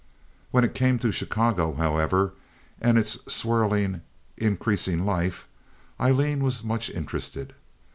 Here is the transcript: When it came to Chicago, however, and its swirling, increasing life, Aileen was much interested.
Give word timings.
When 0.49 0.63
it 0.63 0.73
came 0.73 0.97
to 0.97 1.11
Chicago, 1.11 1.75
however, 1.75 2.33
and 2.81 2.97
its 2.97 3.19
swirling, 3.31 4.01
increasing 4.35 5.05
life, 5.05 5.47
Aileen 5.99 6.43
was 6.43 6.63
much 6.63 6.89
interested. 6.89 7.53